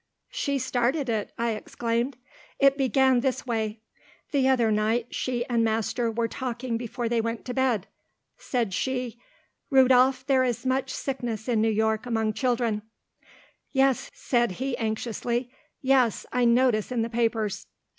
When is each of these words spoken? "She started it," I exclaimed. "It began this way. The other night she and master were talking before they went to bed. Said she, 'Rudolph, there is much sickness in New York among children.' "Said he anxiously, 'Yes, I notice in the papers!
"She 0.31 0.57
started 0.57 1.09
it," 1.09 1.31
I 1.37 1.51
exclaimed. 1.51 2.17
"It 2.57 2.75
began 2.75 3.19
this 3.19 3.45
way. 3.45 3.81
The 4.31 4.47
other 4.47 4.71
night 4.71 5.13
she 5.13 5.45
and 5.45 5.63
master 5.63 6.09
were 6.09 6.27
talking 6.27 6.75
before 6.75 7.07
they 7.07 7.21
went 7.21 7.45
to 7.45 7.53
bed. 7.53 7.85
Said 8.39 8.73
she, 8.73 9.19
'Rudolph, 9.69 10.25
there 10.25 10.43
is 10.43 10.65
much 10.65 10.89
sickness 10.91 11.47
in 11.47 11.61
New 11.61 11.69
York 11.69 12.07
among 12.07 12.33
children.' 12.33 12.81
"Said 14.11 14.53
he 14.53 14.75
anxiously, 14.79 15.51
'Yes, 15.83 16.25
I 16.33 16.45
notice 16.45 16.91
in 16.91 17.03
the 17.03 17.07
papers! 17.09 17.67